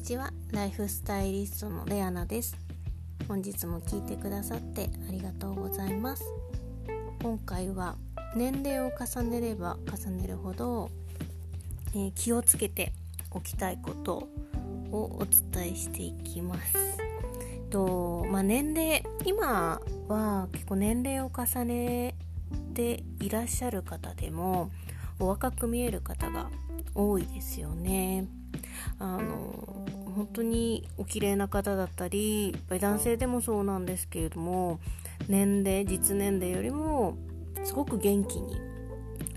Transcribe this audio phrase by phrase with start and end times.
[0.00, 0.32] にちは。
[0.50, 2.56] ライフスタイリストのレアナです。
[3.28, 6.24] 本日も聞いてくださってありがとうございます。
[7.22, 7.96] 今回は
[8.34, 10.90] 年齢を重ねれば重ねるほど、
[11.92, 12.94] えー、気をつけて
[13.30, 14.26] おきたいこと
[14.90, 16.96] をお伝えしていきます。
[17.68, 22.14] と、まあ、年齢今は結構年齢を重ね
[22.72, 24.70] ていらっしゃる方でも
[25.18, 26.48] お若く見える方が
[26.94, 28.28] 多いですよね。
[28.98, 34.80] あの本当にお綺麗な方だったり男性でもそうなんですけれども
[35.28, 37.16] 年齢実年齢よりも
[37.62, 38.60] すごく元気に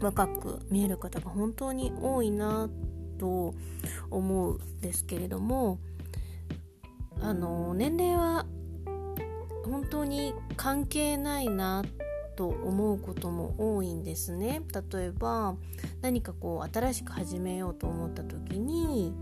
[0.01, 2.69] 若く見える方が本当に多いな
[3.19, 3.53] と
[4.09, 5.79] 思うんですけれども
[7.21, 8.45] あの年齢は
[9.65, 11.83] 本当に関係ないな
[12.35, 14.61] と思うことも多いんですね
[14.91, 15.55] 例えば
[16.01, 19.13] 何かこう新しく始めようと思った時に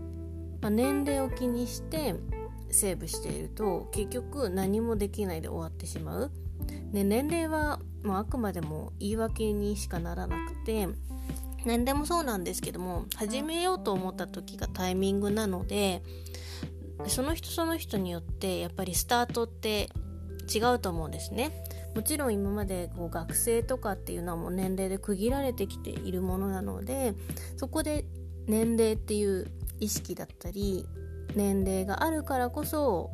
[0.62, 2.14] まあ、年齢を気にして
[2.70, 6.30] セーブしていると結局何もできないで終わってしまう。
[6.92, 10.88] で年齢は、まあ、あくまでも言い訳にしかならなくて
[11.66, 16.02] 何でもそうなんですけども始めようと思った時がタイミングなので
[17.08, 19.90] その人その人によってやっぱりスタートって
[20.54, 21.64] 違うと思うんですね。
[21.94, 27.14] もちろん今までこう学生とかっていうのはもう年齢で区切られてきているものなので
[27.56, 28.04] そこで
[28.46, 30.86] 年齢っていう意識だったり
[31.34, 33.10] 年齢があるからこそ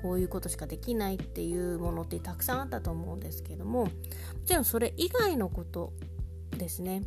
[0.00, 3.90] こういうことしかできないっていうものってたくさんあったと思うんですけどもも
[4.46, 5.92] ちろんそれ以外のこと
[6.56, 7.02] ですね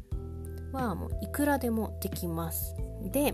[0.71, 2.75] はもういくらでもできます。
[3.11, 3.33] で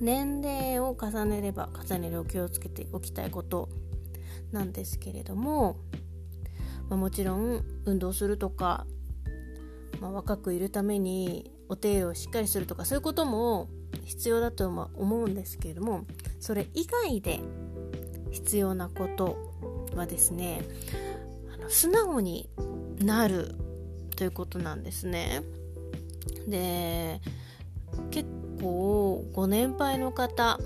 [0.00, 3.68] 年齢を重ねれば重ねるを気をつけておきたいこと
[4.52, 5.76] なんですけれども、
[6.88, 8.86] まあ、もちろん運動するとか、
[10.00, 13.68] まあ、若くいるためにお手入れをしっかりするとかそういうことも
[14.04, 16.04] 必要だとは思うんですけれども
[16.38, 17.40] それ以外で
[18.30, 19.36] 必要なこと
[19.94, 20.60] はですね
[21.54, 22.48] あの素直に
[22.98, 23.54] なる
[24.16, 25.42] ということなんですね。
[26.48, 27.20] で
[28.10, 28.28] 結
[28.60, 30.58] 構ご年配の方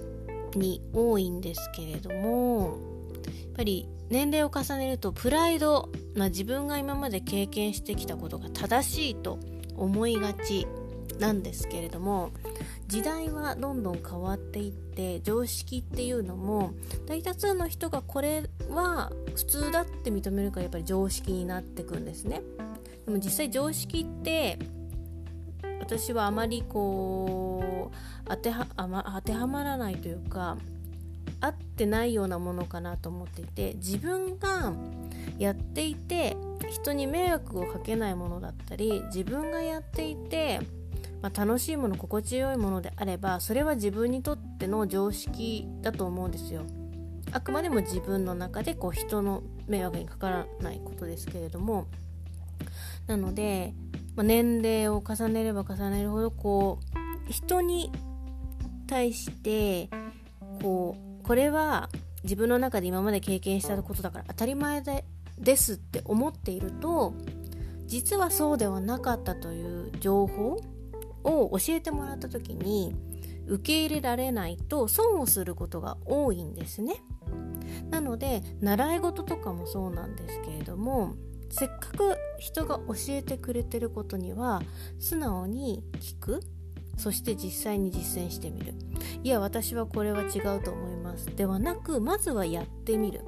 [0.55, 2.79] に多いんですけれども
[3.27, 9.39] やっぱり年齢を重ねるとプライド、ま、自分が今まで経験してきたことが正しいと
[9.77, 10.67] 思いがち
[11.21, 12.31] なんですけれども
[12.89, 16.73] 時代はどんどん変わっていって常識っていうのも
[17.07, 22.43] 大多数の人がこれは普通だって認めるからやっぱり常識になってくんですね。
[23.07, 24.59] でも実際常識って
[25.81, 27.97] 私はあまりこう
[28.29, 30.57] 当ては、ま、当てはまらないというか
[31.41, 34.73] 合ってないようなものかなと思っていて自分が
[35.39, 36.37] やっていて
[36.69, 40.61] 人に迷惑をかけないものだったり自分がやっていて
[41.23, 46.63] まあ、楽しいもの心地よいものであればそれは自分にとっての常識だと思うんですよ。
[47.33, 51.87] あくまでも自分の中でこう人の迷惑にかからないことですけれども
[53.07, 53.73] なので、
[54.17, 56.81] まあ、年齢を重ねれば重ねるほどこ
[57.29, 57.93] う人に
[58.89, 59.91] 対して
[60.61, 61.91] こうこれは
[62.25, 65.05] 自分の中で今まで経験したことだから当たり前で
[65.39, 67.15] ですって思っていると
[67.87, 70.61] 実はそうではなかったという情報
[71.23, 72.97] を教えてもらった時に
[73.47, 76.97] 受け入れられないと損をすることが多いんですね。
[77.91, 81.15] なので習い事とかもそうなんですけれども
[81.49, 84.63] せっかく人が教えてくれてることには
[84.99, 86.41] 素直に聞く
[87.01, 88.75] そして実際に実践してみる。
[89.25, 91.27] いや私はこれは違うと思います。
[91.35, 93.23] ではなくまずはやってみる。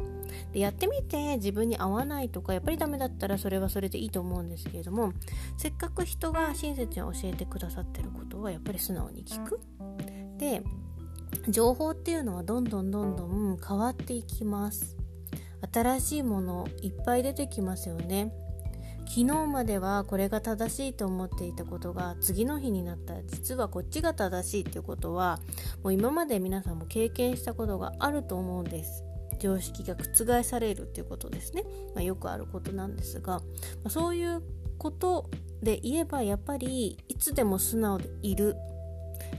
[0.52, 5.12] でやってみて自分に合わないとかやっぱりダメだったらそれはそれでいいと思うんですけれども
[5.56, 9.60] せっかく人が親切に教えてくださってることはやっぱり素直に聞く。
[10.38, 10.62] で
[11.48, 14.96] 情報っていうのはどんどんどんどん変わっていきます。
[15.72, 18.32] 新しいものいっぱい出てきますよね。
[19.14, 23.12] 昨日まではこれが正しいと思っていたことが次の日になった。
[23.12, 25.38] ら実はこっちが正しいっていうことは
[25.82, 29.04] もう今まで皆さんも経験したことがあると思うんです。
[29.38, 31.62] 常識が覆されるっていうことですね、
[31.94, 33.42] まあ、よくあることなんですが、ま
[33.88, 34.42] あ、そういう
[34.78, 35.28] こと
[35.62, 38.56] で言えばやっぱりいつでも素直でいる。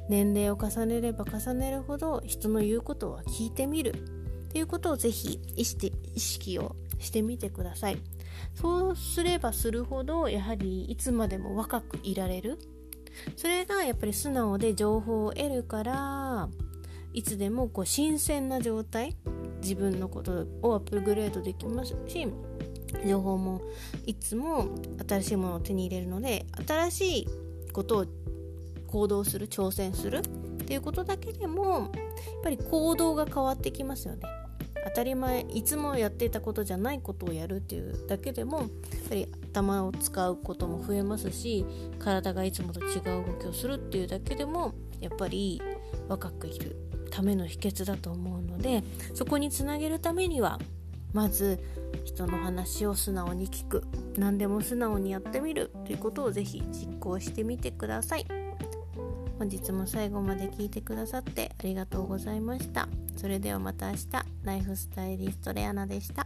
[0.08, 3.96] 年齢を重ねれば重ねるほど人の言うことは聞いてみる。
[4.50, 7.98] っていうことをぜひ意識をしてみてください。
[8.54, 12.60] そうすればするほどやはりいつまでも若くいられる。
[13.36, 16.50] それがやっぱり素直で情報を得るから
[17.14, 19.16] いつでもこう新鮮な状態
[19.62, 22.28] 自分のことをアップグレードできますし
[23.08, 23.62] 情報も
[24.06, 24.68] いつも
[25.08, 27.28] 新しいものを手に入れるので新しい
[27.72, 28.06] ことを
[28.88, 30.22] 行動する挑戦するっ
[30.66, 31.90] ていうことだけでもやっ
[32.44, 34.22] ぱり行動が変わってきますよね。
[34.86, 38.70] 当たり前いつもやっていたことじゃないことをやるっていうだけでもやっ
[39.10, 41.66] ぱり頭を使うことも増えますし
[42.00, 45.62] 体がいつもと違う動きをするっていうだけでもやっぱり
[46.08, 46.76] 若くいる
[47.12, 48.84] ための秘訣だと思うので
[49.14, 50.60] そこにつなげるためには
[51.14, 51.64] まず
[52.04, 53.84] 人の話を素直に聞く。
[54.18, 58.43] 何でも素直にやってみるということをぜひ実行してみてください。
[59.38, 62.88] 本日も最後まで聞いてくださってありがとうございました。
[63.18, 64.08] それではまた明日。
[64.44, 66.26] ライフスタイリストレアナでした。